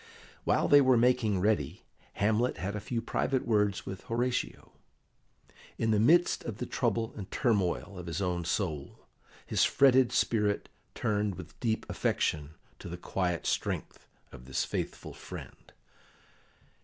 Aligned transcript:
While 0.45 0.67
they 0.67 0.81
were 0.81 0.97
making 0.97 1.41
ready, 1.41 1.83
Hamlet 2.13 2.57
had 2.57 2.75
a 2.75 2.79
few 2.79 3.03
private 3.03 3.45
words 3.45 3.85
with 3.85 4.01
Horatio. 4.05 4.71
In 5.77 5.91
the 5.91 5.99
midst 5.99 6.43
of 6.43 6.57
the 6.57 6.65
trouble 6.65 7.13
and 7.15 7.29
turmoil 7.29 7.99
of 7.99 8.07
his 8.07 8.19
own 8.19 8.43
soul, 8.43 9.05
his 9.45 9.63
fretted 9.63 10.11
spirit 10.11 10.69
turned 10.95 11.35
with 11.35 11.59
deep 11.59 11.85
affection 11.87 12.55
to 12.79 12.89
the 12.89 12.97
quiet 12.97 13.45
strength 13.45 14.07
of 14.31 14.45
this 14.45 14.65
faithful 14.65 15.13
friend. 15.13 15.71